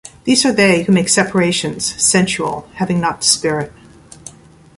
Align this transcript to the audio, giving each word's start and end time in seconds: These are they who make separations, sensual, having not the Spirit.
These 0.23 0.47
are 0.47 0.51
they 0.51 0.81
who 0.81 0.91
make 0.91 1.09
separations, 1.09 1.85
sensual, 2.03 2.67
having 2.73 2.99
not 2.99 3.21
the 3.21 3.27
Spirit. 3.27 3.71